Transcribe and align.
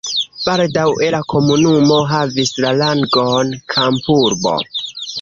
Baldaŭe 0.45 1.09
la 1.17 1.19
komunumo 1.33 2.01
havis 2.15 2.57
la 2.67 2.75
rangon 2.83 3.57
kampurbo. 3.77 4.61